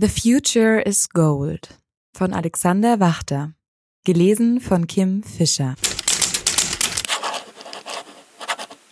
The 0.00 0.06
Future 0.06 0.80
is 0.80 1.08
Gold 1.08 1.76
von 2.16 2.32
Alexander 2.32 3.00
Wachter. 3.00 3.54
Gelesen 4.04 4.60
von 4.60 4.86
Kim 4.86 5.24
Fischer. 5.24 5.74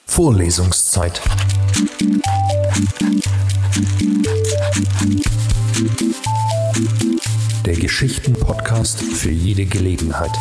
Vorlesungszeit. 0.06 1.22
Der 7.64 7.76
Geschichten-Podcast 7.76 9.00
für 9.00 9.30
jede 9.30 9.64
Gelegenheit. 9.66 10.32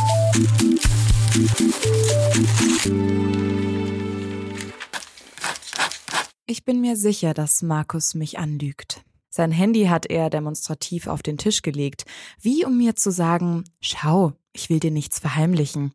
Ich 6.47 6.65
bin 6.65 6.81
mir 6.81 6.97
sicher, 6.97 7.35
dass 7.35 7.61
Markus 7.61 8.15
mich 8.15 8.39
anlügt. 8.39 9.05
Sein 9.35 9.51
Handy 9.51 9.87
hat 9.87 10.05
er 10.05 10.29
demonstrativ 10.29 11.07
auf 11.07 11.21
den 11.21 11.37
Tisch 11.37 11.61
gelegt, 11.61 12.05
wie 12.39 12.63
um 12.63 12.77
mir 12.77 12.95
zu 12.95 13.11
sagen, 13.11 13.65
schau, 13.81 14.31
ich 14.53 14.69
will 14.69 14.79
dir 14.79 14.91
nichts 14.91 15.19
verheimlichen. 15.19 15.91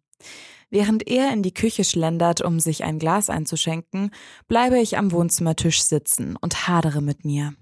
Während 0.69 1.09
er 1.09 1.33
in 1.33 1.43
die 1.43 1.55
Küche 1.55 1.85
schlendert, 1.85 2.43
um 2.43 2.61
sich 2.61 2.85
ein 2.85 2.99
Glas 2.99 3.31
einzuschenken, 3.31 4.11
bleibe 4.47 4.79
ich 4.79 4.99
am 4.99 5.11
Wohnzimmertisch 5.11 5.83
sitzen 5.83 6.37
und 6.37 6.69
hadere 6.69 7.01
mit 7.01 7.25
mir. 7.25 7.55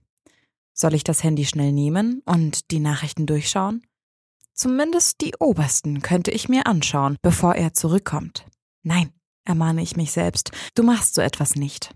Soll 0.73 0.95
ich 0.95 1.05
das 1.05 1.23
Handy 1.23 1.45
schnell 1.45 1.71
nehmen 1.71 2.23
und 2.25 2.73
die 2.73 2.81
Nachrichten 2.81 3.27
durchschauen? 3.27 3.87
Zumindest 4.55 5.21
die 5.21 5.37
obersten 5.39 6.03
könnte 6.03 6.33
ich 6.33 6.49
mir 6.49 6.67
anschauen, 6.67 7.19
bevor 7.23 7.55
er 7.55 7.73
zurückkommt. 7.73 8.47
Nein, 8.83 9.13
ermahne 9.45 9.83
ich 9.83 9.95
mich 9.95 10.11
selbst, 10.11 10.51
du 10.75 10.83
machst 10.83 11.15
so 11.15 11.21
etwas 11.21 11.55
nicht. 11.55 11.95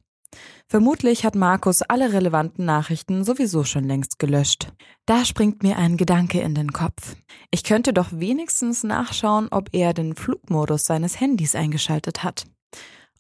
Vermutlich 0.69 1.25
hat 1.25 1.35
Markus 1.35 1.83
alle 1.83 2.13
relevanten 2.13 2.65
Nachrichten 2.65 3.25
sowieso 3.25 3.65
schon 3.65 3.85
längst 3.85 4.19
gelöscht. 4.19 4.73
Da 5.07 5.25
springt 5.25 5.63
mir 5.63 5.77
ein 5.77 5.97
Gedanke 5.97 6.41
in 6.41 6.55
den 6.55 6.73
Kopf. 6.73 7.17
Ich 7.51 7.65
könnte 7.65 7.93
doch 7.93 8.09
wenigstens 8.13 8.83
nachschauen, 8.83 9.49
ob 9.51 9.69
er 9.73 9.93
den 9.93 10.15
Flugmodus 10.15 10.85
seines 10.85 11.21
Handys 11.21 11.55
eingeschaltet 11.55 12.25
hat. 12.25 12.45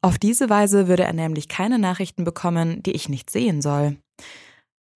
Auf 0.01 0.19
diese 0.19 0.51
Weise 0.51 0.89
würde 0.89 1.05
er 1.05 1.13
nämlich 1.13 1.49
keine 1.49 1.79
Nachrichten 1.79 2.25
bekommen, 2.25 2.83
die 2.83 2.93
ich 2.93 3.09
nicht 3.09 3.31
sehen 3.31 3.63
soll. 3.63 3.99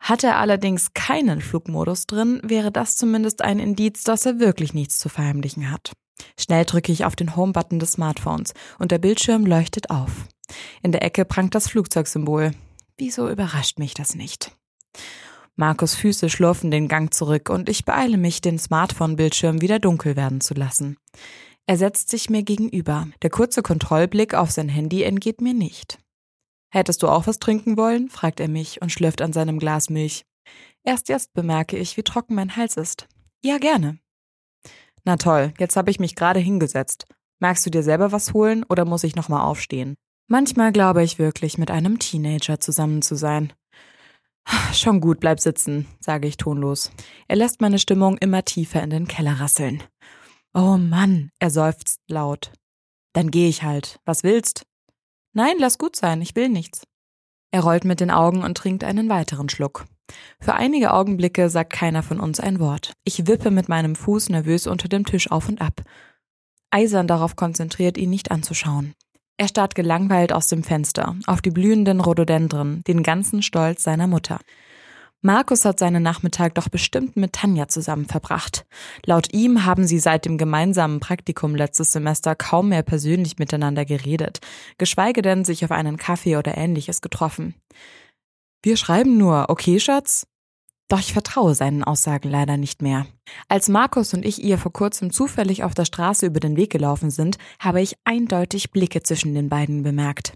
Hat 0.00 0.24
er 0.24 0.38
allerdings 0.38 0.94
keinen 0.94 1.40
Flugmodus 1.40 2.06
drin, 2.06 2.40
wäre 2.42 2.72
das 2.72 2.96
zumindest 2.96 3.42
ein 3.42 3.58
Indiz, 3.58 4.04
dass 4.04 4.26
er 4.26 4.38
wirklich 4.38 4.74
nichts 4.74 4.98
zu 4.98 5.08
verheimlichen 5.08 5.70
hat. 5.70 5.92
Schnell 6.38 6.64
drücke 6.64 6.92
ich 6.92 7.04
auf 7.04 7.16
den 7.16 7.36
Home-Button 7.36 7.78
des 7.78 7.92
Smartphones 7.92 8.54
und 8.78 8.90
der 8.90 8.98
Bildschirm 8.98 9.44
leuchtet 9.46 9.90
auf. 9.90 10.26
In 10.82 10.92
der 10.92 11.02
Ecke 11.02 11.24
prangt 11.24 11.54
das 11.54 11.68
Flugzeugsymbol. 11.68 12.52
Wieso 12.96 13.28
überrascht 13.28 13.78
mich 13.78 13.94
das 13.94 14.14
nicht? 14.14 14.56
Markus 15.56 15.94
Füße 15.94 16.28
schlurfen 16.28 16.70
den 16.70 16.86
Gang 16.86 17.12
zurück 17.12 17.48
und 17.48 17.68
ich 17.68 17.84
beeile 17.84 18.18
mich, 18.18 18.40
den 18.40 18.58
Smartphone-Bildschirm 18.58 19.62
wieder 19.62 19.78
dunkel 19.78 20.14
werden 20.14 20.40
zu 20.40 20.54
lassen. 20.54 20.98
Er 21.66 21.76
setzt 21.78 22.10
sich 22.10 22.30
mir 22.30 22.42
gegenüber. 22.42 23.08
Der 23.22 23.30
kurze 23.30 23.62
Kontrollblick 23.62 24.34
auf 24.34 24.50
sein 24.50 24.68
Handy 24.68 25.02
entgeht 25.02 25.40
mir 25.40 25.54
nicht. 25.54 25.98
Hättest 26.70 27.02
du 27.02 27.08
auch 27.08 27.26
was 27.26 27.38
trinken 27.38 27.76
wollen? 27.76 28.10
fragt 28.10 28.38
er 28.38 28.48
mich 28.48 28.82
und 28.82 28.92
schlürft 28.92 29.22
an 29.22 29.32
seinem 29.32 29.58
Glas 29.58 29.88
Milch. 29.88 30.26
Erst 30.84 31.08
jetzt 31.08 31.32
bemerke 31.32 31.76
ich, 31.76 31.96
wie 31.96 32.02
trocken 32.02 32.34
mein 32.34 32.54
Hals 32.54 32.76
ist. 32.76 33.08
Ja, 33.42 33.58
gerne. 33.58 33.98
Na 35.04 35.16
toll, 35.16 35.54
jetzt 35.58 35.76
habe 35.76 35.90
ich 35.90 35.98
mich 35.98 36.14
gerade 36.16 36.40
hingesetzt. 36.40 37.06
Magst 37.38 37.64
du 37.66 37.70
dir 37.70 37.82
selber 37.82 38.12
was 38.12 38.34
holen 38.34 38.64
oder 38.68 38.84
muss 38.84 39.04
ich 39.04 39.16
nochmal 39.16 39.42
aufstehen? 39.42 39.96
Manchmal 40.28 40.72
glaube 40.72 41.04
ich 41.04 41.18
wirklich, 41.18 41.56
mit 41.56 41.70
einem 41.70 41.98
Teenager 41.98 42.58
zusammen 42.58 43.02
zu 43.02 43.14
sein. 43.14 43.52
Schon 44.72 45.00
gut, 45.00 45.20
bleib 45.20 45.40
sitzen, 45.40 45.86
sage 46.00 46.26
ich 46.26 46.36
tonlos. 46.36 46.90
Er 47.28 47.36
lässt 47.36 47.60
meine 47.60 47.78
Stimmung 47.78 48.18
immer 48.18 48.44
tiefer 48.44 48.82
in 48.82 48.90
den 48.90 49.06
Keller 49.08 49.40
rasseln. 49.40 49.82
Oh 50.54 50.76
Mann, 50.78 51.30
er 51.38 51.50
seufzt 51.50 52.00
laut. 52.08 52.52
Dann 53.12 53.30
geh 53.30 53.48
ich 53.48 53.62
halt. 53.62 54.00
Was 54.04 54.22
willst? 54.22 54.66
Nein, 55.32 55.56
lass 55.58 55.78
gut 55.78 55.96
sein, 55.96 56.22
ich 56.22 56.34
will 56.34 56.48
nichts. 56.48 56.86
Er 57.50 57.60
rollt 57.60 57.84
mit 57.84 58.00
den 58.00 58.10
Augen 58.10 58.42
und 58.42 58.56
trinkt 58.56 58.84
einen 58.84 59.08
weiteren 59.08 59.48
Schluck. 59.48 59.86
Für 60.40 60.54
einige 60.54 60.92
Augenblicke 60.92 61.50
sagt 61.50 61.72
keiner 61.72 62.02
von 62.02 62.20
uns 62.20 62.40
ein 62.40 62.60
Wort. 62.60 62.92
Ich 63.04 63.26
wippe 63.26 63.50
mit 63.50 63.68
meinem 63.68 63.96
Fuß 63.96 64.28
nervös 64.28 64.66
unter 64.66 64.88
dem 64.88 65.04
Tisch 65.04 65.30
auf 65.30 65.48
und 65.48 65.60
ab. 65.60 65.82
Eisern 66.70 67.06
darauf 67.06 67.36
konzentriert, 67.36 67.96
ihn 67.96 68.10
nicht 68.10 68.30
anzuschauen. 68.30 68.94
Er 69.38 69.48
starrt 69.48 69.74
gelangweilt 69.74 70.32
aus 70.32 70.48
dem 70.48 70.62
Fenster 70.62 71.14
auf 71.26 71.42
die 71.42 71.50
blühenden 71.50 72.00
Rhododendren, 72.00 72.82
den 72.84 73.02
ganzen 73.02 73.42
Stolz 73.42 73.82
seiner 73.82 74.06
Mutter. 74.06 74.40
Markus 75.22 75.64
hat 75.64 75.78
seinen 75.78 76.02
Nachmittag 76.02 76.54
doch 76.54 76.68
bestimmt 76.68 77.16
mit 77.16 77.32
Tanja 77.32 77.68
zusammen 77.68 78.06
verbracht. 78.06 78.64
Laut 79.04 79.32
ihm 79.34 79.64
haben 79.64 79.86
sie 79.86 79.98
seit 79.98 80.24
dem 80.24 80.38
gemeinsamen 80.38 81.00
Praktikum 81.00 81.54
letztes 81.54 81.92
Semester 81.92 82.34
kaum 82.34 82.68
mehr 82.68 82.82
persönlich 82.82 83.38
miteinander 83.38 83.84
geredet, 83.84 84.40
geschweige 84.78 85.22
denn 85.22 85.44
sich 85.44 85.64
auf 85.64 85.72
einen 85.72 85.96
Kaffee 85.96 86.36
oder 86.36 86.56
ähnliches 86.56 87.00
getroffen. 87.00 87.54
Wir 88.62 88.76
schreiben 88.76 89.18
nur, 89.18 89.46
okay, 89.48 89.80
Schatz? 89.80 90.26
Doch 90.88 91.00
ich 91.00 91.12
vertraue 91.12 91.54
seinen 91.54 91.82
Aussagen 91.82 92.30
leider 92.30 92.56
nicht 92.56 92.80
mehr. 92.80 93.06
Als 93.48 93.68
Markus 93.68 94.14
und 94.14 94.24
ich 94.24 94.42
ihr 94.42 94.56
vor 94.56 94.72
kurzem 94.72 95.12
zufällig 95.12 95.64
auf 95.64 95.74
der 95.74 95.84
Straße 95.84 96.26
über 96.26 96.38
den 96.38 96.56
Weg 96.56 96.70
gelaufen 96.70 97.10
sind, 97.10 97.38
habe 97.58 97.80
ich 97.80 97.96
eindeutig 98.04 98.70
Blicke 98.70 99.02
zwischen 99.02 99.34
den 99.34 99.48
beiden 99.48 99.82
bemerkt. 99.82 100.34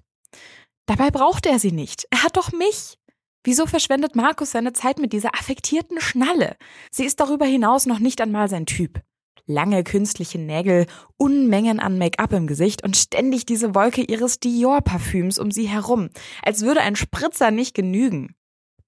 Dabei 0.86 1.10
braucht 1.10 1.46
er 1.46 1.60
sie 1.60 1.70
nicht. 1.70 2.06
Er 2.10 2.24
hat 2.24 2.36
doch 2.36 2.50
mich. 2.52 2.98
Wieso 3.44 3.66
verschwendet 3.66 4.16
Markus 4.16 4.50
seine 4.50 4.72
Zeit 4.72 4.98
mit 4.98 5.12
dieser 5.12 5.34
affektierten 5.34 6.00
Schnalle? 6.00 6.56
Sie 6.90 7.04
ist 7.04 7.20
darüber 7.20 7.46
hinaus 7.46 7.86
noch 7.86 8.00
nicht 8.00 8.20
einmal 8.20 8.48
sein 8.48 8.66
Typ. 8.66 9.00
Lange 9.46 9.82
künstliche 9.84 10.38
Nägel, 10.38 10.86
Unmengen 11.16 11.80
an 11.80 11.96
Make-up 11.96 12.32
im 12.32 12.46
Gesicht 12.46 12.84
und 12.84 12.96
ständig 12.96 13.46
diese 13.46 13.74
Wolke 13.74 14.02
ihres 14.02 14.40
Dior-Parfüms 14.40 15.38
um 15.38 15.50
sie 15.50 15.68
herum, 15.68 16.10
als 16.42 16.62
würde 16.62 16.82
ein 16.82 16.96
Spritzer 16.96 17.50
nicht 17.50 17.74
genügen. 17.74 18.34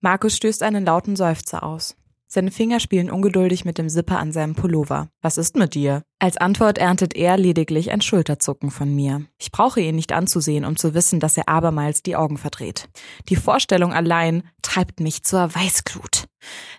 Markus 0.05 0.37
stößt 0.37 0.65
einen 0.65 0.85
lauten 0.85 1.15
Seufzer 1.15 1.63
aus. 1.63 1.97
Seine 2.27 2.51
Finger 2.51 2.81
spielen 2.81 3.09
ungeduldig 3.09 3.65
mit 3.65 3.79
dem 3.79 3.89
Zipper 3.89 4.19
an 4.19 4.33
seinem 4.33 4.57
Pullover. 4.57 5.11
Was 5.21 5.39
ist 5.39 5.55
mit 5.55 5.75
dir? 5.75 6.03
Als 6.19 6.37
Antwort 6.39 6.77
erntet 6.77 7.15
er 7.15 7.37
lediglich 7.37 7.93
ein 7.93 8.01
Schulterzucken 8.01 8.73
von 8.73 8.93
mir. 8.93 9.27
Ich 9.39 9.53
brauche 9.53 9.81
ihn 9.81 9.95
nicht 9.95 10.13
anzusehen, 10.13 10.65
um 10.65 10.77
zu 10.77 10.95
wissen, 10.95 11.21
dass 11.21 11.37
er 11.37 11.49
abermals 11.49 12.03
die 12.03 12.17
Augen 12.17 12.37
verdreht. 12.37 12.89
Die 13.29 13.37
Vorstellung 13.37 13.93
allein 13.93 14.43
treibt 14.63 14.99
mich 14.99 15.23
zur 15.23 15.55
Weißglut. 15.55 16.25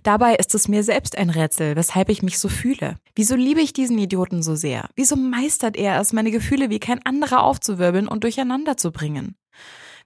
Dabei 0.02 0.36
ist 0.36 0.54
es 0.54 0.68
mir 0.68 0.84
selbst 0.84 1.18
ein 1.18 1.30
Rätsel, 1.30 1.78
weshalb 1.78 2.10
ich 2.10 2.24
mich 2.24 2.40
so 2.40 2.50
fühle. 2.50 2.98
Wieso 3.16 3.36
liebe 3.36 3.62
ich 3.62 3.72
diesen 3.72 3.98
Idioten 4.00 4.44
so 4.44 4.56
sehr? 4.56 4.90
Wieso 4.96 5.16
meistert 5.16 5.78
er 5.78 6.02
es, 6.02 6.12
meine 6.12 6.32
Gefühle 6.32 6.70
wie 6.70 6.80
kein 6.80 7.06
anderer 7.06 7.44
aufzuwirbeln 7.44 8.10
und 8.10 8.26
durcheinander 8.26 8.76
zu 8.76 8.92
bringen? 8.92 9.38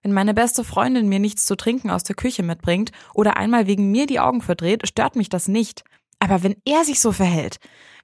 Wenn 0.02 0.14
meine 0.14 0.34
beste 0.34 0.64
Freundin 0.64 1.10
mir 1.10 1.20
nichts 1.20 1.46
zu 1.46 1.56
trinken 1.56 1.90
aus 1.90 2.04
der 2.04 2.16
Küche 2.16 2.44
mitbringt 2.44 2.92
oder 3.14 3.38
einmal 3.38 3.68
wegen 3.68 3.92
mir 3.92 4.06
die 4.06 4.20
Augen 4.20 4.42
verdreht, 4.42 4.88
stört 4.88 5.16
mich 5.16 5.30
das 5.30 5.48
nicht. 5.48 5.84
Aber 6.20 6.44
wenn 6.44 6.56
er 6.66 6.84
sich 6.84 7.00
so 7.00 7.12
verhält, 7.12 7.58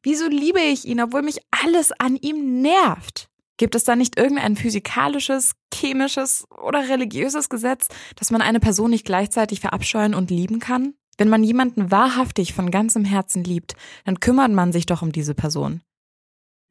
wieso 0.04 0.28
liebe 0.28 0.60
ich 0.60 0.86
ihn, 0.86 1.02
obwohl 1.02 1.22
mich 1.22 1.40
alles 1.52 1.92
an 2.00 2.16
ihm 2.16 2.62
nervt? 2.62 3.30
Gibt 3.58 3.76
es 3.76 3.84
da 3.84 3.96
nicht 3.96 4.18
irgendein 4.18 4.56
physikalisches, 4.56 5.54
chemisches 5.74 6.46
oder 6.50 6.90
religiöses 6.90 7.50
Gesetz, 7.50 7.88
dass 8.16 8.32
man 8.32 8.42
eine 8.42 8.60
Person 8.60 8.90
nicht 8.90 9.06
gleichzeitig 9.06 9.60
verabscheuen 9.60 10.16
und 10.16 10.32
lieben 10.32 10.60
kann? 10.60 10.96
Wenn 11.18 11.30
man 11.30 11.44
jemanden 11.44 11.92
wahrhaftig 11.92 12.54
von 12.54 12.72
ganzem 12.72 13.06
Herzen 13.06 13.44
liebt, 13.44 13.76
dann 14.06 14.20
kümmert 14.20 14.52
man 14.52 14.72
sich 14.72 14.88
doch 14.88 15.04
um 15.04 15.12
diese 15.12 15.36
Person. 15.36 15.82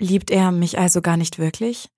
Liebt 0.00 0.32
er 0.32 0.50
mich 0.50 0.78
also 0.78 1.00
gar 1.00 1.16
nicht 1.16 1.38
wirklich? 1.38 1.88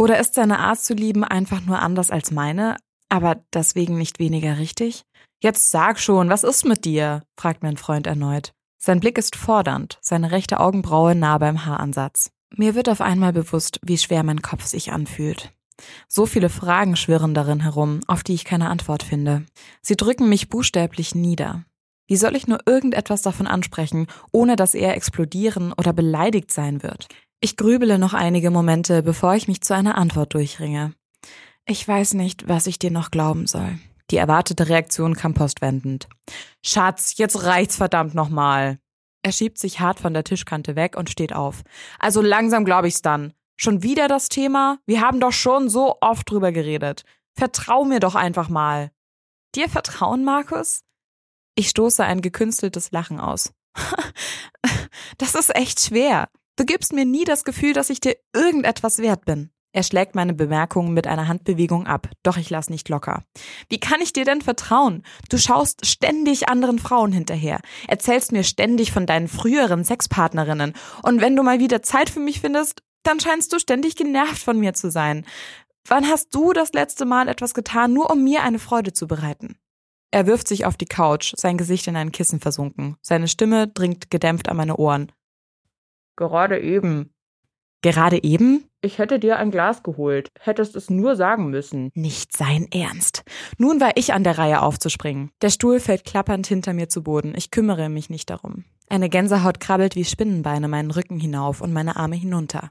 Oder 0.00 0.18
ist 0.18 0.32
seine 0.32 0.60
Art 0.60 0.80
zu 0.80 0.94
lieben 0.94 1.24
einfach 1.24 1.60
nur 1.60 1.80
anders 1.80 2.10
als 2.10 2.30
meine, 2.30 2.78
aber 3.10 3.44
deswegen 3.52 3.98
nicht 3.98 4.18
weniger 4.18 4.56
richtig? 4.56 5.02
Jetzt 5.42 5.70
sag 5.70 6.00
schon, 6.00 6.30
was 6.30 6.42
ist 6.42 6.64
mit 6.64 6.86
dir? 6.86 7.22
fragt 7.36 7.62
mein 7.62 7.76
Freund 7.76 8.06
erneut. 8.06 8.54
Sein 8.78 9.00
Blick 9.00 9.18
ist 9.18 9.36
fordernd, 9.36 9.98
seine 10.00 10.30
rechte 10.30 10.58
Augenbraue 10.58 11.14
nah 11.14 11.36
beim 11.36 11.66
Haaransatz. 11.66 12.30
Mir 12.56 12.74
wird 12.74 12.88
auf 12.88 13.02
einmal 13.02 13.34
bewusst, 13.34 13.78
wie 13.84 13.98
schwer 13.98 14.22
mein 14.22 14.40
Kopf 14.40 14.64
sich 14.64 14.90
anfühlt. 14.90 15.52
So 16.08 16.24
viele 16.24 16.48
Fragen 16.48 16.96
schwirren 16.96 17.34
darin 17.34 17.60
herum, 17.60 18.00
auf 18.06 18.22
die 18.22 18.32
ich 18.32 18.46
keine 18.46 18.70
Antwort 18.70 19.02
finde. 19.02 19.44
Sie 19.82 19.96
drücken 19.96 20.30
mich 20.30 20.48
buchstäblich 20.48 21.14
nieder. 21.14 21.66
Wie 22.06 22.16
soll 22.16 22.36
ich 22.36 22.46
nur 22.46 22.60
irgendetwas 22.64 23.20
davon 23.20 23.46
ansprechen, 23.46 24.06
ohne 24.32 24.56
dass 24.56 24.74
er 24.74 24.96
explodieren 24.96 25.74
oder 25.74 25.92
beleidigt 25.92 26.50
sein 26.50 26.82
wird? 26.82 27.06
Ich 27.42 27.56
grübele 27.56 27.98
noch 27.98 28.12
einige 28.12 28.50
Momente, 28.50 29.02
bevor 29.02 29.34
ich 29.34 29.48
mich 29.48 29.62
zu 29.62 29.74
einer 29.74 29.96
Antwort 29.96 30.34
durchringe. 30.34 30.92
Ich 31.64 31.86
weiß 31.88 32.12
nicht, 32.14 32.48
was 32.48 32.66
ich 32.66 32.78
dir 32.78 32.90
noch 32.90 33.10
glauben 33.10 33.46
soll. 33.46 33.78
Die 34.10 34.18
erwartete 34.18 34.68
Reaktion 34.68 35.14
kam 35.14 35.32
postwendend. 35.32 36.06
Schatz, 36.62 37.16
jetzt 37.16 37.44
reicht's 37.44 37.76
verdammt 37.76 38.14
nochmal. 38.14 38.78
Er 39.22 39.32
schiebt 39.32 39.56
sich 39.56 39.80
hart 39.80 40.00
von 40.00 40.12
der 40.12 40.24
Tischkante 40.24 40.76
weg 40.76 40.96
und 40.98 41.08
steht 41.08 41.32
auf. 41.32 41.62
Also 41.98 42.20
langsam 42.20 42.66
glaube 42.66 42.88
ich's 42.88 43.00
dann. 43.00 43.32
Schon 43.56 43.82
wieder 43.82 44.06
das 44.06 44.28
Thema? 44.28 44.78
Wir 44.84 45.00
haben 45.00 45.20
doch 45.20 45.32
schon 45.32 45.70
so 45.70 45.96
oft 46.02 46.30
drüber 46.30 46.52
geredet. 46.52 47.04
Vertrau 47.34 47.84
mir 47.84 48.00
doch 48.00 48.16
einfach 48.16 48.50
mal. 48.50 48.90
Dir 49.54 49.70
vertrauen, 49.70 50.24
Markus? 50.24 50.82
Ich 51.54 51.70
stoße 51.70 52.04
ein 52.04 52.20
gekünsteltes 52.20 52.90
Lachen 52.90 53.18
aus. 53.18 53.52
das 55.18 55.34
ist 55.34 55.54
echt 55.54 55.80
schwer. 55.80 56.28
Du 56.60 56.66
gibst 56.66 56.92
mir 56.92 57.06
nie 57.06 57.24
das 57.24 57.44
Gefühl, 57.44 57.72
dass 57.72 57.88
ich 57.88 58.00
dir 58.00 58.16
irgendetwas 58.34 58.98
wert 58.98 59.24
bin. 59.24 59.48
Er 59.72 59.82
schlägt 59.82 60.14
meine 60.14 60.34
Bemerkungen 60.34 60.92
mit 60.92 61.06
einer 61.06 61.26
Handbewegung 61.26 61.86
ab, 61.86 62.10
doch 62.22 62.36
ich 62.36 62.50
lass 62.50 62.68
nicht 62.68 62.90
locker. 62.90 63.24
Wie 63.70 63.80
kann 63.80 64.02
ich 64.02 64.12
dir 64.12 64.26
denn 64.26 64.42
vertrauen? 64.42 65.02
Du 65.30 65.38
schaust 65.38 65.86
ständig 65.86 66.50
anderen 66.50 66.78
Frauen 66.78 67.12
hinterher, 67.12 67.62
erzählst 67.88 68.30
mir 68.30 68.44
ständig 68.44 68.92
von 68.92 69.06
deinen 69.06 69.28
früheren 69.28 69.84
Sexpartnerinnen 69.84 70.74
und 71.02 71.22
wenn 71.22 71.34
du 71.34 71.42
mal 71.42 71.60
wieder 71.60 71.80
Zeit 71.80 72.10
für 72.10 72.20
mich 72.20 72.42
findest, 72.42 72.82
dann 73.04 73.20
scheinst 73.20 73.54
du 73.54 73.58
ständig 73.58 73.96
genervt 73.96 74.42
von 74.42 74.60
mir 74.60 74.74
zu 74.74 74.90
sein. 74.90 75.24
Wann 75.88 76.08
hast 76.08 76.34
du 76.34 76.52
das 76.52 76.74
letzte 76.74 77.06
Mal 77.06 77.28
etwas 77.28 77.54
getan, 77.54 77.94
nur 77.94 78.10
um 78.10 78.22
mir 78.22 78.42
eine 78.42 78.58
Freude 78.58 78.92
zu 78.92 79.06
bereiten? 79.06 79.56
Er 80.10 80.26
wirft 80.26 80.46
sich 80.46 80.66
auf 80.66 80.76
die 80.76 80.84
Couch, 80.84 81.32
sein 81.38 81.56
Gesicht 81.56 81.86
in 81.86 81.96
ein 81.96 82.12
Kissen 82.12 82.38
versunken. 82.38 82.98
Seine 83.00 83.28
Stimme 83.28 83.66
dringt 83.66 84.10
gedämpft 84.10 84.50
an 84.50 84.58
meine 84.58 84.76
Ohren. 84.76 85.10
Gerade 86.20 86.60
eben. 86.60 87.14
Gerade 87.80 88.22
eben? 88.22 88.68
Ich 88.82 88.98
hätte 88.98 89.18
dir 89.18 89.38
ein 89.38 89.50
Glas 89.50 89.82
geholt, 89.82 90.28
hättest 90.38 90.76
es 90.76 90.90
nur 90.90 91.16
sagen 91.16 91.48
müssen. 91.48 91.90
Nicht 91.94 92.36
sein 92.36 92.68
Ernst. 92.70 93.22
Nun 93.56 93.80
war 93.80 93.92
ich 93.94 94.12
an 94.12 94.22
der 94.22 94.36
Reihe 94.36 94.60
aufzuspringen. 94.60 95.30
Der 95.40 95.48
Stuhl 95.48 95.80
fällt 95.80 96.04
klappernd 96.04 96.46
hinter 96.46 96.74
mir 96.74 96.90
zu 96.90 97.02
Boden. 97.02 97.32
Ich 97.34 97.50
kümmere 97.50 97.88
mich 97.88 98.10
nicht 98.10 98.28
darum. 98.28 98.64
Eine 98.90 99.08
Gänsehaut 99.08 99.60
krabbelt 99.60 99.96
wie 99.96 100.04
Spinnenbeine 100.04 100.68
meinen 100.68 100.90
Rücken 100.90 101.18
hinauf 101.18 101.62
und 101.62 101.72
meine 101.72 101.96
Arme 101.96 102.16
hinunter. 102.16 102.70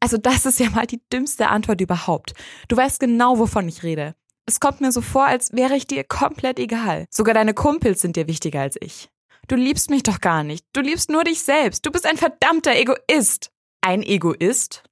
Also 0.00 0.16
das 0.16 0.46
ist 0.46 0.58
ja 0.58 0.70
mal 0.70 0.86
die 0.86 1.02
dümmste 1.12 1.48
Antwort 1.48 1.82
überhaupt. 1.82 2.32
Du 2.68 2.76
weißt 2.78 3.00
genau, 3.00 3.38
wovon 3.38 3.68
ich 3.68 3.82
rede. 3.82 4.14
Es 4.46 4.60
kommt 4.60 4.80
mir 4.80 4.92
so 4.92 5.02
vor, 5.02 5.26
als 5.26 5.52
wäre 5.52 5.76
ich 5.76 5.86
dir 5.86 6.04
komplett 6.04 6.58
egal. 6.58 7.04
Sogar 7.10 7.34
deine 7.34 7.52
Kumpels 7.52 8.00
sind 8.00 8.16
dir 8.16 8.28
wichtiger 8.28 8.62
als 8.62 8.78
ich. 8.80 9.10
Du 9.48 9.56
liebst 9.56 9.88
mich 9.88 10.02
doch 10.02 10.20
gar 10.20 10.44
nicht. 10.44 10.66
Du 10.74 10.82
liebst 10.82 11.08
nur 11.08 11.24
dich 11.24 11.42
selbst. 11.42 11.86
Du 11.86 11.90
bist 11.90 12.04
ein 12.04 12.18
verdammter 12.18 12.76
Egoist. 12.76 13.50
Ein 13.80 14.02
Egoist? 14.02 14.84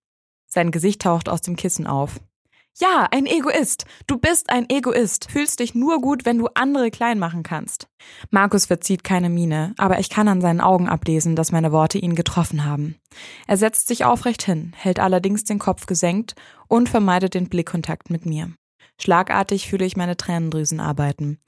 Sein 0.47 0.71
Gesicht 0.71 1.03
taucht 1.03 1.29
aus 1.29 1.43
dem 1.43 1.57
Kissen 1.57 1.87
auf. 1.87 2.21
Ja, 2.79 3.07
ein 3.11 3.27
Egoist. 3.27 3.85
Du 4.07 4.17
bist 4.19 4.49
ein 4.49 4.69
Egoist. 4.71 5.31
Fühlst 5.31 5.61
dich 5.61 5.75
nur 5.75 6.01
gut, 6.01 6.25
wenn 6.25 6.39
du 6.39 6.49
andere 6.55 6.91
klein 6.91 7.19
machen 7.19 7.43
kannst. 7.43 7.89
Markus 8.31 8.65
verzieht 8.65 9.05
keine 9.05 9.29
Miene, 9.29 9.75
aber 9.77 9.99
ich 9.99 10.09
kann 10.09 10.27
an 10.27 10.41
seinen 10.41 10.63
Augen 10.63 10.89
ablesen, 10.89 11.37
dass 11.37 11.53
meine 11.53 11.71
Worte 11.71 11.99
ihn 11.99 12.15
getroffen 12.15 12.65
haben. 12.65 12.97
Er 13.47 13.59
setzt 13.59 13.89
sich 13.89 14.07
aufrecht 14.07 14.43
hin, 14.43 14.73
hält 14.75 15.01
allerdings 15.01 15.45
den 15.45 15.59
Kopf 15.59 15.85
gesenkt 15.85 16.35
und 16.67 16.89
vermeidet 16.89 17.35
den 17.35 17.51
Blickkontakt 17.51 18.09
mit 18.09 18.25
mir. 18.25 18.53
Schlagartig 18.99 19.69
fühle 19.69 19.85
ich 19.85 19.97
meine 19.97 20.17
Tränendrüsen 20.17 20.81
arbeiten. 20.81 21.39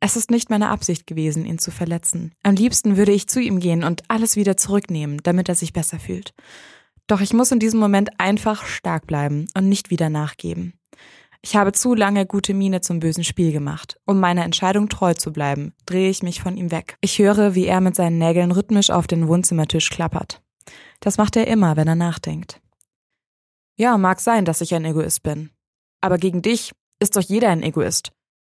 Es 0.00 0.16
ist 0.16 0.30
nicht 0.30 0.48
meine 0.48 0.68
Absicht 0.68 1.06
gewesen, 1.06 1.44
ihn 1.44 1.58
zu 1.58 1.70
verletzen. 1.70 2.32
Am 2.42 2.54
liebsten 2.54 2.96
würde 2.96 3.12
ich 3.12 3.28
zu 3.28 3.40
ihm 3.40 3.58
gehen 3.58 3.82
und 3.82 4.02
alles 4.08 4.36
wieder 4.36 4.56
zurücknehmen, 4.56 5.18
damit 5.22 5.48
er 5.48 5.54
sich 5.54 5.72
besser 5.72 5.98
fühlt. 5.98 6.34
Doch 7.08 7.20
ich 7.20 7.32
muss 7.32 7.50
in 7.50 7.58
diesem 7.58 7.80
Moment 7.80 8.10
einfach 8.18 8.64
stark 8.64 9.06
bleiben 9.06 9.46
und 9.56 9.68
nicht 9.68 9.90
wieder 9.90 10.10
nachgeben. 10.10 10.74
Ich 11.40 11.56
habe 11.56 11.72
zu 11.72 11.94
lange 11.94 12.26
gute 12.26 12.52
Miene 12.52 12.80
zum 12.80 13.00
bösen 13.00 13.24
Spiel 13.24 13.52
gemacht. 13.52 13.98
Um 14.04 14.20
meiner 14.20 14.44
Entscheidung 14.44 14.88
treu 14.88 15.14
zu 15.14 15.32
bleiben, 15.32 15.72
drehe 15.86 16.10
ich 16.10 16.22
mich 16.22 16.42
von 16.42 16.56
ihm 16.56 16.70
weg. 16.70 16.96
Ich 17.00 17.18
höre, 17.18 17.54
wie 17.54 17.66
er 17.66 17.80
mit 17.80 17.96
seinen 17.96 18.18
Nägeln 18.18 18.50
rhythmisch 18.50 18.90
auf 18.90 19.06
den 19.06 19.28
Wohnzimmertisch 19.28 19.90
klappert. 19.90 20.42
Das 21.00 21.16
macht 21.16 21.36
er 21.36 21.46
immer, 21.46 21.76
wenn 21.76 21.88
er 21.88 21.94
nachdenkt. 21.94 22.60
Ja, 23.76 23.96
mag 23.96 24.20
sein, 24.20 24.44
dass 24.44 24.60
ich 24.60 24.74
ein 24.74 24.84
Egoist 24.84 25.22
bin. 25.22 25.50
Aber 26.00 26.18
gegen 26.18 26.42
dich 26.42 26.72
ist 26.98 27.16
doch 27.16 27.22
jeder 27.22 27.48
ein 27.50 27.62
Egoist. 27.62 28.12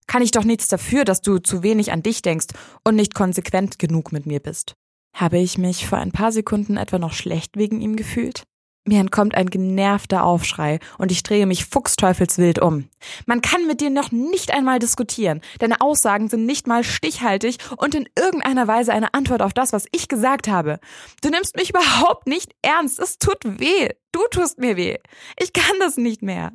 Kann 0.07 0.23
ich 0.23 0.31
doch 0.31 0.45
nichts 0.45 0.69
dafür, 0.69 1.05
dass 1.05 1.23
du 1.23 1.39
zu 1.39 1.63
wenig 1.63 1.93
an 1.93 2.03
dich 2.03 2.23
denkst 2.23 2.49
und 2.85 2.97
nicht 2.97 3.15
konsequent 3.15 3.79
genug 3.79 4.13
mit 4.13 4.27
mir 4.27 4.41
bist. 4.41 4.75
Habe 5.15 5.39
ich 5.39 5.59
mich 5.59 5.87
vor 5.87 5.99
ein 5.99 6.13
paar 6.13 6.33
Sekunden 6.33 6.77
etwa 6.77 6.99
noch 6.99 7.13
schlecht 7.13 7.57
wegen 7.57 7.81
ihm 7.81 7.97
gefühlt? 7.97 8.45
Mir 8.85 8.99
entkommt 8.99 9.37
ein 9.37 9.49
genervter 9.49 10.25
Aufschrei 10.25 10.81
und 10.99 11.13
ich 11.13 11.23
drehe 11.23 11.47
mich 11.47 11.67
fuchsteufelswild 11.67 12.59
um. 12.59 12.89
Man 13.27 13.41
kann 13.41 13.69
mit 13.69 13.81
dir 13.81 13.91
noch 13.91 14.11
nicht 14.11 14.53
einmal 14.53 14.81
diskutieren. 14.81 15.41
Deine 15.61 15.81
Aussagen 15.81 16.29
sind 16.29 16.47
nicht 16.47 16.67
mal 16.67 16.83
stichhaltig 16.83 17.59
und 17.77 17.95
in 17.95 18.09
irgendeiner 18.19 18.67
Weise 18.67 18.93
eine 18.93 19.15
Antwort 19.15 19.41
auf 19.41 19.53
das, 19.53 19.73
was 19.73 19.87
ich 19.93 20.09
gesagt 20.09 20.49
habe. 20.49 20.81
Du 21.21 21.31
nimmst 21.31 21.55
mich 21.57 21.71
überhaupt 21.71 22.27
nicht 22.27 22.57
ernst. 22.63 22.99
Es 22.99 23.19
tut 23.19 23.39
weh. 23.45 23.91
Du 24.11 24.21
tust 24.33 24.59
mir 24.59 24.77
weh. 24.77 24.97
Ich 25.39 25.53
kann 25.53 25.77
das 25.79 25.97
nicht 25.97 26.23
mehr. 26.23 26.51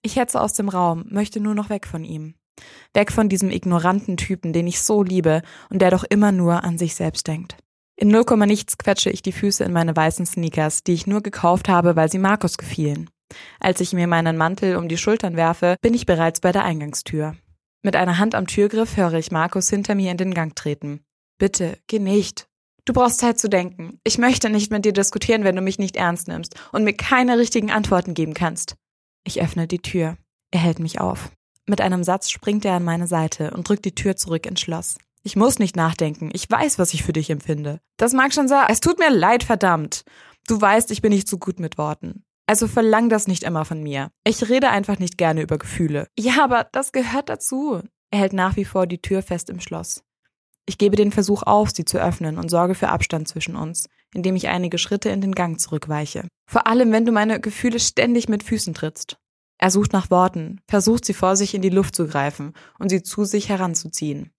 Ich 0.00 0.16
hetze 0.16 0.40
aus 0.40 0.54
dem 0.54 0.70
Raum, 0.70 1.04
möchte 1.10 1.40
nur 1.40 1.54
noch 1.54 1.68
weg 1.68 1.86
von 1.86 2.04
ihm. 2.04 2.36
Weg 2.94 3.12
von 3.12 3.28
diesem 3.28 3.50
ignoranten 3.50 4.16
Typen, 4.16 4.52
den 4.52 4.66
ich 4.66 4.80
so 4.82 5.02
liebe 5.02 5.42
und 5.70 5.80
der 5.80 5.90
doch 5.90 6.04
immer 6.04 6.32
nur 6.32 6.64
an 6.64 6.78
sich 6.78 6.94
selbst 6.94 7.26
denkt. 7.26 7.56
In 7.96 8.08
null 8.08 8.24
Komma 8.24 8.46
nichts 8.46 8.76
quetsche 8.76 9.10
ich 9.10 9.22
die 9.22 9.32
Füße 9.32 9.64
in 9.64 9.72
meine 9.72 9.96
weißen 9.96 10.26
Sneakers, 10.26 10.82
die 10.82 10.92
ich 10.92 11.06
nur 11.06 11.22
gekauft 11.22 11.68
habe, 11.68 11.96
weil 11.96 12.10
sie 12.10 12.18
Markus 12.18 12.58
gefielen. 12.58 13.08
Als 13.58 13.80
ich 13.80 13.92
mir 13.92 14.06
meinen 14.06 14.36
Mantel 14.36 14.76
um 14.76 14.88
die 14.88 14.98
Schultern 14.98 15.36
werfe, 15.36 15.76
bin 15.80 15.94
ich 15.94 16.06
bereits 16.06 16.40
bei 16.40 16.52
der 16.52 16.64
Eingangstür. 16.64 17.36
Mit 17.82 17.96
einer 17.96 18.18
Hand 18.18 18.34
am 18.34 18.46
Türgriff 18.46 18.96
höre 18.96 19.14
ich 19.14 19.30
Markus 19.30 19.70
hinter 19.70 19.94
mir 19.94 20.10
in 20.10 20.16
den 20.16 20.34
Gang 20.34 20.54
treten. 20.54 21.00
Bitte, 21.38 21.78
geh 21.86 21.98
nicht. 21.98 22.48
Du 22.84 22.92
brauchst 22.92 23.18
Zeit 23.18 23.38
zu 23.38 23.48
denken. 23.48 23.98
Ich 24.04 24.18
möchte 24.18 24.48
nicht 24.48 24.70
mit 24.70 24.84
dir 24.84 24.92
diskutieren, 24.92 25.44
wenn 25.44 25.56
du 25.56 25.62
mich 25.62 25.78
nicht 25.78 25.96
ernst 25.96 26.28
nimmst 26.28 26.54
und 26.72 26.84
mir 26.84 26.94
keine 26.94 27.38
richtigen 27.38 27.70
Antworten 27.70 28.14
geben 28.14 28.34
kannst. 28.34 28.76
Ich 29.24 29.42
öffne 29.42 29.66
die 29.66 29.80
Tür. 29.80 30.16
Er 30.52 30.60
hält 30.60 30.78
mich 30.78 31.00
auf. 31.00 31.30
Mit 31.68 31.80
einem 31.80 32.04
Satz 32.04 32.30
springt 32.30 32.64
er 32.64 32.74
an 32.74 32.84
meine 32.84 33.08
Seite 33.08 33.50
und 33.50 33.68
drückt 33.68 33.84
die 33.84 33.94
Tür 33.94 34.16
zurück 34.16 34.46
ins 34.46 34.60
Schloss. 34.60 34.98
Ich 35.24 35.34
muss 35.34 35.58
nicht 35.58 35.74
nachdenken. 35.74 36.30
Ich 36.32 36.48
weiß, 36.48 36.78
was 36.78 36.94
ich 36.94 37.02
für 37.02 37.12
dich 37.12 37.30
empfinde. 37.30 37.80
Das 37.96 38.12
mag 38.12 38.32
schon 38.32 38.46
sein. 38.46 38.66
Es 38.68 38.78
tut 38.78 39.00
mir 39.00 39.10
leid, 39.10 39.42
verdammt. 39.42 40.04
Du 40.46 40.60
weißt, 40.60 40.92
ich 40.92 41.02
bin 41.02 41.12
nicht 41.12 41.26
so 41.28 41.38
gut 41.38 41.58
mit 41.58 41.78
Worten. 41.78 42.22
Also 42.46 42.68
verlang 42.68 43.08
das 43.08 43.26
nicht 43.26 43.42
immer 43.42 43.64
von 43.64 43.82
mir. 43.82 44.12
Ich 44.22 44.48
rede 44.48 44.70
einfach 44.70 45.00
nicht 45.00 45.18
gerne 45.18 45.42
über 45.42 45.58
Gefühle. 45.58 46.06
Ja, 46.16 46.44
aber 46.44 46.68
das 46.70 46.92
gehört 46.92 47.28
dazu. 47.28 47.80
Er 48.12 48.20
hält 48.20 48.32
nach 48.32 48.54
wie 48.54 48.64
vor 48.64 48.86
die 48.86 49.02
Tür 49.02 49.20
fest 49.20 49.50
im 49.50 49.58
Schloss. 49.58 50.04
Ich 50.64 50.78
gebe 50.78 50.94
den 50.94 51.10
Versuch 51.10 51.42
auf, 51.42 51.70
sie 51.70 51.84
zu 51.84 51.98
öffnen 51.98 52.38
und 52.38 52.48
sorge 52.48 52.76
für 52.76 52.88
Abstand 52.88 53.26
zwischen 53.26 53.56
uns, 53.56 53.88
indem 54.14 54.36
ich 54.36 54.46
einige 54.46 54.78
Schritte 54.78 55.08
in 55.08 55.20
den 55.20 55.32
Gang 55.32 55.58
zurückweiche. 55.58 56.28
Vor 56.48 56.68
allem, 56.68 56.92
wenn 56.92 57.04
du 57.04 57.10
meine 57.10 57.40
Gefühle 57.40 57.80
ständig 57.80 58.28
mit 58.28 58.44
Füßen 58.44 58.74
trittst. 58.74 59.16
Er 59.58 59.70
sucht 59.70 59.92
nach 59.92 60.10
Worten, 60.10 60.60
versucht 60.68 61.04
sie 61.04 61.14
vor 61.14 61.36
sich 61.36 61.54
in 61.54 61.62
die 61.62 61.70
Luft 61.70 61.96
zu 61.96 62.06
greifen 62.06 62.52
und 62.78 62.90
sie 62.90 63.02
zu 63.02 63.24
sich 63.24 63.48
heranzuziehen. 63.48 64.30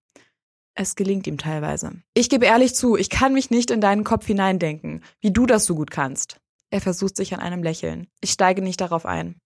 Es 0.75 0.96
gelingt 0.96 1.25
ihm 1.25 1.40
teilweise. 1.40 1.94
Ich 2.14 2.30
gebe 2.30 2.46
ehrlich 2.46 2.75
zu, 2.75 2.98
ich 2.98 3.10
kann 3.10 3.34
mich 3.34 3.50
nicht 3.50 3.72
in 3.72 3.81
deinen 3.81 4.04
Kopf 4.04 4.28
hineindenken, 4.28 5.04
wie 5.19 5.31
du 5.31 5.47
das 5.47 5.66
so 5.66 5.74
gut 5.74 5.90
kannst. 5.90 6.38
Er 6.69 6.81
versucht 6.81 7.16
sich 7.16 7.33
an 7.33 7.40
einem 7.40 7.64
Lächeln. 7.64 8.07
Ich 8.21 8.31
steige 8.31 8.62
nicht 8.62 8.80
darauf 8.80 9.06
ein. 9.06 9.40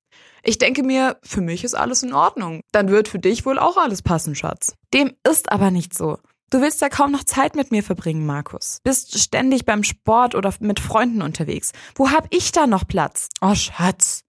Ich 0.44 0.58
denke 0.58 0.84
mir, 0.84 1.18
für 1.24 1.40
mich 1.40 1.64
ist 1.64 1.76
alles 1.76 2.04
in 2.04 2.14
Ordnung. 2.14 2.62
Dann 2.72 2.90
wird 2.90 3.08
für 3.08 3.20
dich 3.20 3.46
wohl 3.46 3.60
auch 3.60 3.78
alles 3.78 4.02
passen, 4.02 4.36
Schatz. 4.36 4.74
Dem 4.94 5.14
ist 5.30 5.52
aber 5.52 5.72
nicht 5.72 5.94
so. 5.94 6.18
Du 6.50 6.60
willst 6.60 6.82
ja 6.82 6.90
kaum 6.90 7.12
noch 7.12 7.24
Zeit 7.24 7.56
mit 7.56 7.72
mir 7.72 7.82
verbringen, 7.82 8.26
Markus. 8.26 8.80
Bist 8.84 9.18
ständig 9.18 9.66
beim 9.66 9.84
Sport 9.86 10.36
oder 10.36 10.54
mit 10.60 10.82
Freunden 10.82 11.22
unterwegs. 11.22 11.72
Wo 11.96 12.10
hab 12.10 12.28
ich 12.30 12.52
da 12.52 12.68
noch 12.68 12.86
Platz? 12.86 13.30
Oh, 13.40 13.56
Schatz. 13.56 14.26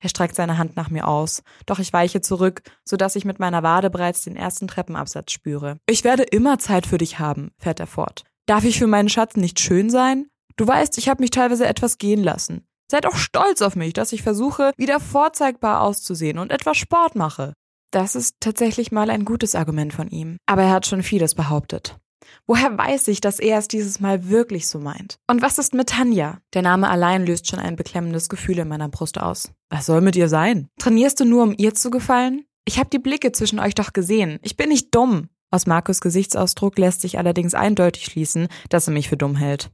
Er 0.00 0.08
streckt 0.08 0.34
seine 0.34 0.58
Hand 0.58 0.76
nach 0.76 0.90
mir 0.90 1.06
aus, 1.06 1.42
doch 1.66 1.78
ich 1.78 1.92
weiche 1.92 2.20
zurück, 2.20 2.62
so 2.84 2.96
dass 2.96 3.16
ich 3.16 3.24
mit 3.24 3.38
meiner 3.38 3.62
Wade 3.62 3.90
bereits 3.90 4.24
den 4.24 4.34
ersten 4.34 4.66
Treppenabsatz 4.66 5.30
spüre. 5.30 5.78
Ich 5.86 6.04
werde 6.04 6.22
immer 6.22 6.58
Zeit 6.58 6.86
für 6.86 6.98
dich 6.98 7.18
haben, 7.18 7.52
fährt 7.58 7.80
er 7.80 7.86
fort. 7.86 8.24
Darf 8.46 8.64
ich 8.64 8.78
für 8.78 8.86
meinen 8.86 9.10
Schatz 9.10 9.36
nicht 9.36 9.60
schön 9.60 9.90
sein? 9.90 10.26
Du 10.56 10.66
weißt, 10.66 10.98
ich 10.98 11.08
habe 11.08 11.22
mich 11.22 11.30
teilweise 11.30 11.66
etwas 11.66 11.98
gehen 11.98 12.22
lassen. 12.22 12.66
Seid 12.90 13.06
auch 13.06 13.16
stolz 13.16 13.62
auf 13.62 13.76
mich, 13.76 13.92
dass 13.92 14.12
ich 14.12 14.22
versuche, 14.22 14.72
wieder 14.76 14.98
vorzeigbar 14.98 15.82
auszusehen 15.82 16.38
und 16.38 16.50
etwas 16.50 16.76
Sport 16.76 17.14
mache. 17.14 17.52
Das 17.92 18.14
ist 18.14 18.36
tatsächlich 18.40 18.90
mal 18.90 19.10
ein 19.10 19.24
gutes 19.24 19.54
Argument 19.54 19.92
von 19.92 20.08
ihm. 20.08 20.38
Aber 20.46 20.62
er 20.62 20.70
hat 20.70 20.86
schon 20.86 21.02
vieles 21.02 21.34
behauptet. 21.34 21.98
Woher 22.46 22.76
weiß 22.76 23.08
ich, 23.08 23.20
dass 23.20 23.38
er 23.38 23.58
es 23.58 23.68
dieses 23.68 24.00
Mal 24.00 24.28
wirklich 24.28 24.68
so 24.68 24.78
meint? 24.78 25.18
Und 25.26 25.42
was 25.42 25.58
ist 25.58 25.74
mit 25.74 25.90
Tanja? 25.90 26.40
Der 26.54 26.62
Name 26.62 26.88
allein 26.88 27.24
löst 27.24 27.46
schon 27.46 27.58
ein 27.58 27.76
beklemmendes 27.76 28.28
Gefühl 28.28 28.58
in 28.58 28.68
meiner 28.68 28.88
Brust 28.88 29.18
aus. 29.18 29.52
Was 29.68 29.86
soll 29.86 30.00
mit 30.00 30.16
ihr 30.16 30.28
sein? 30.28 30.68
Trainierst 30.78 31.20
du 31.20 31.24
nur, 31.24 31.42
um 31.42 31.54
ihr 31.56 31.74
zu 31.74 31.90
gefallen? 31.90 32.44
Ich 32.64 32.78
habe 32.78 32.90
die 32.90 32.98
Blicke 32.98 33.32
zwischen 33.32 33.58
euch 33.58 33.74
doch 33.74 33.92
gesehen. 33.92 34.38
Ich 34.42 34.56
bin 34.56 34.68
nicht 34.68 34.94
dumm. 34.94 35.28
Aus 35.50 35.66
Markus 35.66 36.00
Gesichtsausdruck 36.00 36.78
lässt 36.78 37.00
sich 37.00 37.18
allerdings 37.18 37.54
eindeutig 37.54 38.04
schließen, 38.04 38.48
dass 38.68 38.86
er 38.86 38.92
mich 38.92 39.08
für 39.08 39.16
dumm 39.16 39.36
hält. 39.36 39.70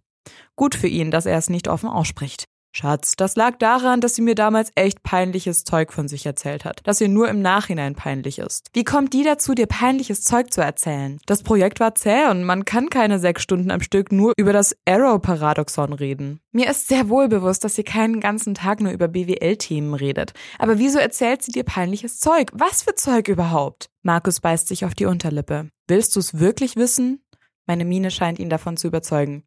Gut 0.57 0.75
für 0.75 0.89
ihn, 0.89 1.11
dass 1.11 1.27
er 1.27 1.37
es 1.37 1.51
nicht 1.51 1.69
offen 1.69 1.89
ausspricht. 1.89 2.46
Schatz, 2.77 3.17
das 3.17 3.37
lag 3.37 3.57
daran, 3.57 4.03
dass 4.03 4.17
sie 4.17 4.21
mir 4.21 4.35
damals 4.35 4.71
echt 4.75 5.03
peinliches 5.03 5.65
Zeug 5.65 5.95
von 5.95 6.09
sich 6.09 6.27
erzählt 6.27 6.67
hat, 6.67 6.83
das 6.85 7.01
ihr 7.01 7.09
nur 7.09 7.27
im 7.31 7.41
Nachhinein 7.41 7.95
peinlich 7.95 8.39
ist. 8.39 8.69
Wie 8.75 8.85
kommt 8.85 9.15
die 9.15 9.25
dazu, 9.25 9.55
dir 9.55 9.67
peinliches 9.67 10.25
Zeug 10.25 10.53
zu 10.53 10.61
erzählen? 10.61 11.19
Das 11.25 11.43
Projekt 11.43 11.81
war 11.81 11.95
zäh 11.95 12.27
und 12.29 12.45
man 12.45 12.67
kann 12.67 12.91
keine 12.91 13.19
sechs 13.19 13.43
Stunden 13.43 13.71
am 13.71 13.81
Stück 13.81 14.13
nur 14.13 14.35
über 14.37 14.53
das 14.53 14.77
Arrow-Paradoxon 14.87 15.95
reden. 15.95 16.41
Mir 16.53 16.69
ist 16.69 16.89
sehr 16.89 17.09
wohl 17.09 17.29
bewusst, 17.29 17.65
dass 17.65 17.77
sie 17.77 17.83
keinen 17.83 18.21
ganzen 18.21 18.53
Tag 18.53 18.83
nur 18.83 18.93
über 18.93 19.09
BWL-Themen 19.09 19.95
redet. 19.95 20.35
Aber 20.59 20.79
wieso 20.79 20.99
erzählt 20.99 21.43
sie 21.43 21.53
dir 21.53 21.65
peinliches 21.65 22.21
Zeug? 22.21 22.51
Was 22.53 22.83
für 22.83 22.95
Zeug 22.95 23.29
überhaupt? 23.29 23.89
Markus 24.03 24.41
beißt 24.41 24.69
sich 24.69 24.85
auf 24.85 24.95
die 24.95 25.07
Unterlippe. 25.07 25.71
Willst 25.89 26.15
du's 26.15 26.41
wirklich 26.41 26.77
wissen? 26.77 27.25
Meine 27.65 27.87
Miene 27.87 28.11
scheint 28.11 28.39
ihn 28.39 28.51
davon 28.51 28.77
zu 28.77 28.87
überzeugen. 28.87 29.45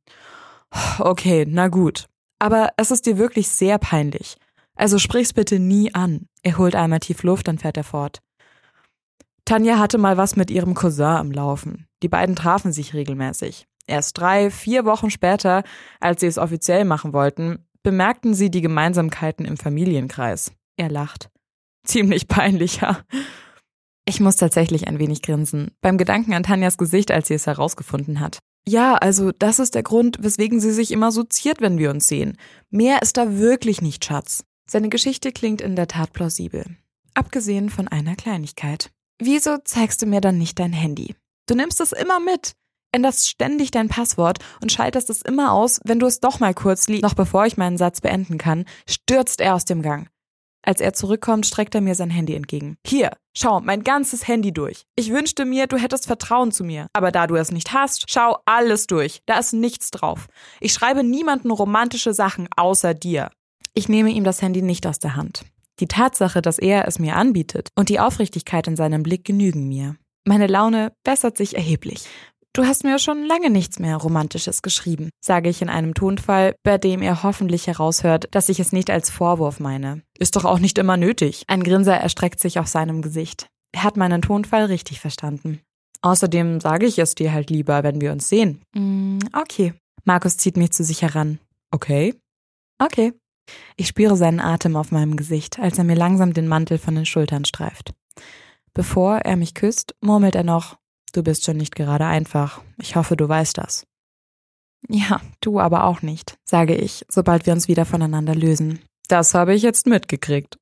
Okay, 0.98 1.45
na 1.48 1.67
gut. 1.67 2.07
Aber 2.39 2.72
es 2.77 2.91
ist 2.91 3.05
dir 3.05 3.17
wirklich 3.17 3.50
sehr 3.50 3.77
peinlich. 3.77 4.38
Also 4.75 4.98
sprich's 4.98 5.34
bitte 5.34 5.60
nie 5.60 5.93
an. 5.93 6.27
Er 6.41 6.58
holt 6.58 6.74
einmal 6.74 7.01
tief 7.01 7.24
Luft, 7.24 7.48
dann 7.50 7.58
fährt 7.58 7.77
er 7.77 7.84
fort. 7.84 8.19
Tanja 9.43 9.77
hatte 9.77 9.98
mal 9.98 10.15
was 10.15 10.36
mit 10.36 10.50
ihrem 10.50 10.74
Cousin 10.74 11.05
am 11.05 11.31
Laufen. 11.31 11.88
Die 12.01 12.08
beiden 12.08 12.36
trafen 12.36 12.72
sich 12.72 12.93
regelmäßig. 12.93 13.65
Erst 13.88 14.17
drei, 14.17 14.51
vier 14.51 14.86
Wochen 14.86 15.10
später, 15.10 15.63
als 16.00 16.22
sie 16.22 16.27
es 16.27 16.38
offiziell 16.38 16.86
machen 16.86 17.12
wollten, 17.12 17.65
bemerkten 17.84 18.34
sie 18.34 18.51
die 18.51 18.62
Gemeinsamkeiten 18.62 19.46
im 19.46 19.58
Familienkreis. 19.58 20.51
Er 20.77 20.89
lacht. 20.89 21.29
Ziemlich 21.86 22.27
peinlich, 22.27 22.81
ja. 22.81 23.00
Ich 24.05 24.19
muss 24.19 24.38
tatsächlich 24.38 24.88
ein 24.88 25.00
wenig 25.00 25.22
grinsen, 25.22 25.72
beim 25.81 25.98
Gedanken 25.98 26.34
an 26.34 26.43
Tanjas 26.43 26.77
Gesicht, 26.77 27.12
als 27.12 27.27
sie 27.27 27.34
es 27.34 27.48
herausgefunden 27.48 28.19
hat. 28.19 28.39
Ja, 28.69 28.93
also 28.93 29.31
das 29.31 29.57
ist 29.57 29.73
der 29.73 29.81
Grund, 29.81 30.17
weswegen 30.21 30.59
sie 30.59 30.71
sich 30.71 30.91
immer 30.91 31.11
so 31.11 31.23
ziert, 31.23 31.59
wenn 31.59 31.79
wir 31.79 31.89
uns 31.89 32.07
sehen. 32.07 32.38
Mehr 32.69 33.01
ist 33.01 33.17
da 33.17 33.39
wirklich 33.39 33.81
nicht, 33.81 34.05
Schatz. 34.05 34.43
Seine 34.69 34.89
Geschichte 34.89 35.31
klingt 35.31 35.59
in 35.59 35.75
der 35.75 35.88
Tat 35.88 36.13
plausibel. 36.13 36.77
Abgesehen 37.15 37.71
von 37.71 37.88
einer 37.88 38.15
Kleinigkeit. 38.15 38.91
Wieso 39.17 39.57
zeigst 39.65 40.03
du 40.03 40.05
mir 40.05 40.21
dann 40.21 40.38
nicht 40.38 40.59
dein 40.59 40.71
Handy? 40.71 41.15
Du 41.47 41.55
nimmst 41.55 41.81
es 41.81 41.93
immer 41.93 42.19
mit, 42.19 42.53
änderst 42.91 43.27
ständig 43.27 43.71
dein 43.71 43.88
Passwort 43.88 44.38
und 44.61 44.71
schaltest 44.71 45.09
es 45.09 45.23
immer 45.23 45.51
aus, 45.51 45.79
wenn 45.83 45.97
du 45.97 46.05
es 46.05 46.19
doch 46.19 46.39
mal 46.39 46.53
kurz 46.53 46.88
liest. 46.88 47.01
Noch 47.01 47.15
bevor 47.15 47.47
ich 47.47 47.57
meinen 47.57 47.77
Satz 47.77 48.01
beenden 48.01 48.38
kann, 48.38 48.65
stürzt 48.88 49.41
er 49.41 49.55
aus 49.55 49.65
dem 49.65 49.81
Gang. 49.81 50.09
Als 50.61 50.81
er 50.81 50.93
zurückkommt, 50.93 51.45
streckt 51.45 51.73
er 51.75 51.81
mir 51.81 51.95
sein 51.95 52.09
Handy 52.09 52.35
entgegen. 52.35 52.77
Hier, 52.85 53.11
schau, 53.35 53.59
mein 53.61 53.83
ganzes 53.83 54.27
Handy 54.27 54.51
durch. 54.51 54.83
Ich 54.95 55.11
wünschte 55.11 55.45
mir, 55.45 55.67
du 55.67 55.77
hättest 55.77 56.05
Vertrauen 56.05 56.51
zu 56.51 56.63
mir. 56.63 56.87
Aber 56.93 57.11
da 57.11 57.27
du 57.27 57.35
es 57.35 57.51
nicht 57.51 57.73
hast, 57.73 58.05
schau 58.09 58.37
alles 58.45 58.87
durch. 58.87 59.21
Da 59.25 59.39
ist 59.39 59.53
nichts 59.53 59.91
drauf. 59.91 60.27
Ich 60.59 60.73
schreibe 60.73 61.03
niemanden 61.03 61.51
romantische 61.51 62.13
Sachen 62.13 62.49
außer 62.55 62.93
dir. 62.93 63.29
Ich 63.73 63.87
nehme 63.87 64.09
ihm 64.09 64.23
das 64.23 64.41
Handy 64.41 64.61
nicht 64.61 64.85
aus 64.85 64.99
der 64.99 65.15
Hand. 65.15 65.43
Die 65.79 65.87
Tatsache, 65.87 66.41
dass 66.41 66.59
er 66.59 66.87
es 66.87 66.99
mir 66.99 67.15
anbietet 67.15 67.69
und 67.75 67.89
die 67.89 67.99
Aufrichtigkeit 67.99 68.67
in 68.67 68.75
seinem 68.75 69.03
Blick 69.03 69.23
genügen 69.23 69.67
mir. 69.67 69.95
Meine 70.25 70.47
Laune 70.47 70.91
bessert 71.03 71.37
sich 71.37 71.55
erheblich. 71.55 72.05
Du 72.53 72.65
hast 72.65 72.83
mir 72.83 72.97
schon 72.97 73.25
lange 73.25 73.51
nichts 73.51 73.77
mehr 73.77 73.95
Romantisches 73.95 74.63
geschrieben, 74.63 75.11
sage 75.21 75.49
ich 75.49 75.61
in 75.61 75.69
einem 75.69 75.93
Tonfall, 75.93 76.55
bei 76.63 76.79
dem 76.79 77.03
er 77.03 77.21
hoffentlich 77.21 77.67
heraushört, 77.67 78.27
dass 78.31 78.49
ich 78.49 78.59
es 78.59 78.71
nicht 78.71 78.89
als 78.89 79.11
Vorwurf 79.11 79.59
meine. 79.59 80.01
Ist 80.17 80.35
doch 80.35 80.45
auch 80.45 80.57
nicht 80.57 80.79
immer 80.79 80.97
nötig. 80.97 81.43
Ein 81.47 81.63
Grinser 81.63 81.95
erstreckt 81.95 82.39
sich 82.39 82.57
auf 82.57 82.67
seinem 82.67 83.03
Gesicht. 83.03 83.47
Er 83.71 83.83
hat 83.83 83.97
meinen 83.97 84.23
Tonfall 84.23 84.65
richtig 84.65 84.99
verstanden. 84.99 85.61
Außerdem 86.01 86.59
sage 86.59 86.87
ich 86.87 86.97
es 86.97 87.13
dir 87.13 87.33
halt 87.33 87.51
lieber, 87.51 87.83
wenn 87.83 88.01
wir 88.01 88.11
uns 88.11 88.29
sehen. 88.29 88.63
Mm, 88.73 89.19
okay. 89.33 89.73
Markus 90.03 90.37
zieht 90.37 90.57
mich 90.57 90.71
zu 90.71 90.83
sich 90.83 91.03
heran. 91.03 91.39
Okay. 91.69 92.15
Okay. 92.79 93.13
Ich 93.75 93.87
spüre 93.87 94.15
seinen 94.15 94.39
Atem 94.39 94.75
auf 94.75 94.91
meinem 94.91 95.17
Gesicht, 95.17 95.59
als 95.59 95.77
er 95.77 95.83
mir 95.83 95.95
langsam 95.95 96.33
den 96.33 96.47
Mantel 96.47 96.79
von 96.79 96.95
den 96.95 97.05
Schultern 97.05 97.45
streift. 97.45 97.93
Bevor 98.73 99.17
er 99.17 99.35
mich 99.35 99.53
küsst, 99.53 99.93
murmelt 100.01 100.35
er 100.35 100.43
noch, 100.43 100.78
Du 101.11 101.23
bist 101.23 101.45
schon 101.45 101.57
nicht 101.57 101.75
gerade 101.75 102.05
einfach. 102.05 102.61
Ich 102.81 102.95
hoffe, 102.95 103.15
du 103.15 103.27
weißt 103.27 103.57
das. 103.57 103.85
Ja, 104.87 105.21
du 105.41 105.59
aber 105.59 105.83
auch 105.83 106.01
nicht, 106.01 106.37
sage 106.45 106.75
ich, 106.75 107.05
sobald 107.09 107.45
wir 107.45 107.53
uns 107.53 107.67
wieder 107.67 107.85
voneinander 107.85 108.35
lösen. 108.35 108.79
Das 109.07 109.33
habe 109.33 109.53
ich 109.53 109.61
jetzt 109.61 109.87
mitgekriegt. 109.87 110.57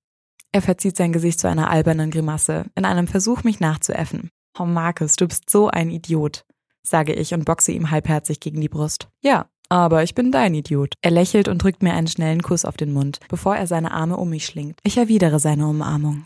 Er 0.52 0.62
verzieht 0.62 0.98
sein 0.98 1.14
Gesicht 1.14 1.40
zu 1.40 1.48
einer 1.48 1.70
albernen 1.70 2.10
Grimasse, 2.10 2.66
in 2.76 2.86
einem 2.86 3.08
Versuch, 3.08 3.44
mich 3.44 3.60
nachzuäffen. 3.60 4.30
Oh 4.58 4.66
Markus, 4.66 5.18
du 5.18 5.28
bist 5.28 5.50
so 5.50 5.68
ein 5.68 5.92
Idiot, 5.92 6.46
sage 6.82 7.14
ich 7.14 7.34
und 7.34 7.46
boxe 7.46 7.74
ihm 7.74 7.92
halbherzig 7.92 8.40
gegen 8.40 8.60
die 8.62 8.70
Brust. 8.70 9.08
Ja, 9.22 9.48
aber 9.70 10.04
ich 10.04 10.16
bin 10.16 10.32
dein 10.32 10.56
Idiot. 10.56 10.94
Er 11.02 11.12
lächelt 11.12 11.48
und 11.48 11.62
drückt 11.62 11.84
mir 11.84 11.94
einen 11.94 12.08
schnellen 12.08 12.42
Kuss 12.42 12.66
auf 12.66 12.78
den 12.78 12.94
Mund, 12.94 13.20
bevor 13.30 13.56
er 13.56 13.68
seine 13.68 13.92
Arme 13.92 14.18
um 14.18 14.30
mich 14.30 14.46
schlingt. 14.46 14.80
Ich 14.84 14.98
erwidere 14.98 15.40
seine 15.40 15.68
Umarmung. 15.68 16.26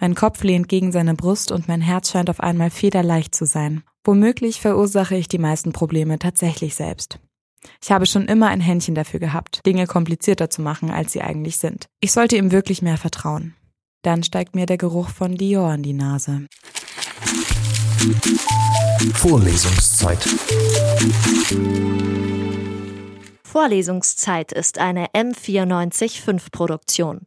Mein 0.00 0.14
Kopf 0.14 0.42
lehnt 0.44 0.68
gegen 0.68 0.92
seine 0.92 1.14
Brust 1.14 1.52
und 1.52 1.68
mein 1.68 1.80
Herz 1.80 2.10
scheint 2.10 2.30
auf 2.30 2.40
einmal 2.40 2.70
federleicht 2.70 3.34
zu 3.34 3.46
sein. 3.46 3.82
Womöglich 4.04 4.60
verursache 4.60 5.16
ich 5.16 5.28
die 5.28 5.38
meisten 5.38 5.72
Probleme 5.72 6.18
tatsächlich 6.18 6.74
selbst. 6.74 7.18
Ich 7.82 7.90
habe 7.90 8.06
schon 8.06 8.26
immer 8.26 8.48
ein 8.48 8.60
Händchen 8.60 8.94
dafür 8.94 9.20
gehabt, 9.20 9.64
Dinge 9.66 9.86
komplizierter 9.86 10.50
zu 10.50 10.62
machen, 10.62 10.90
als 10.90 11.12
sie 11.12 11.22
eigentlich 11.22 11.58
sind. 11.58 11.86
Ich 12.00 12.12
sollte 12.12 12.36
ihm 12.36 12.52
wirklich 12.52 12.82
mehr 12.82 12.98
vertrauen. 12.98 13.54
Dann 14.02 14.22
steigt 14.22 14.54
mir 14.54 14.66
der 14.66 14.78
Geruch 14.78 15.08
von 15.08 15.34
Dior 15.34 15.74
in 15.74 15.82
die 15.82 15.92
Nase. 15.92 16.46
Vorlesungszeit. 19.14 20.24
Vorlesungszeit 23.42 24.52
ist 24.52 24.78
eine 24.78 25.08
M945 25.08 26.50
Produktion. 26.52 27.26